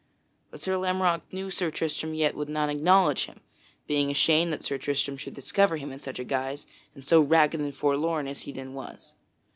But 0.49 0.63
Sir 0.63 0.77
Lamorack 0.79 1.31
knew 1.31 1.51
Sir 1.51 1.69
Tristram 1.69 2.15
yet 2.15 2.33
would 2.35 2.49
not 2.49 2.71
acknowledge 2.71 3.27
him, 3.27 3.39
being 3.85 4.09
ashamed 4.09 4.51
that 4.51 4.63
Sir 4.63 4.79
Tristram 4.79 5.15
should 5.15 5.35
discover 5.35 5.77
him 5.77 5.91
in 5.91 5.99
such 5.99 6.17
a 6.17 6.23
guise 6.23 6.65
and 6.95 7.05
so 7.05 7.21
ragged 7.21 7.59
and 7.59 7.75
forlorn 7.77 8.27
as 8.27 8.41
he 8.41 8.51
then 8.51 8.73
was. 8.73 9.13